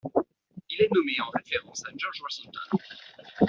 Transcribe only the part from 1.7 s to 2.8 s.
à George Washington.